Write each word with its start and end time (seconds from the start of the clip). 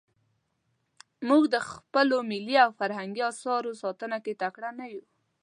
موږ 1.27 1.43
د 1.53 1.55
خپلو 1.69 2.17
ملي 2.31 2.57
او 2.65 2.71
فرهنګي 2.79 3.23
اثارو 3.31 3.71
ساتنه 3.81 4.17
کې 4.25 4.33
تکړه 4.43 4.69
نه 4.79 4.85
یو. 4.93 5.03